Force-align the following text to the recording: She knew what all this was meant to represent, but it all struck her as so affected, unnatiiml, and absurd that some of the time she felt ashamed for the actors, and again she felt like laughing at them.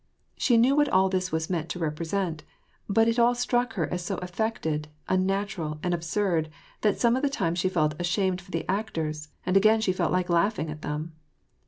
She 0.35 0.57
knew 0.57 0.75
what 0.75 0.89
all 0.89 1.09
this 1.09 1.31
was 1.31 1.47
meant 1.47 1.69
to 1.69 1.77
represent, 1.77 2.41
but 2.89 3.07
it 3.07 3.19
all 3.19 3.35
struck 3.35 3.73
her 3.73 3.85
as 3.93 4.03
so 4.03 4.15
affected, 4.17 4.87
unnatiiml, 5.07 5.77
and 5.83 5.93
absurd 5.93 6.49
that 6.81 6.99
some 6.99 7.15
of 7.15 7.21
the 7.21 7.29
time 7.29 7.53
she 7.53 7.69
felt 7.69 7.93
ashamed 7.99 8.41
for 8.41 8.49
the 8.49 8.67
actors, 8.67 9.27
and 9.45 9.55
again 9.55 9.79
she 9.79 9.93
felt 9.93 10.11
like 10.11 10.27
laughing 10.27 10.71
at 10.71 10.81
them. 10.81 11.13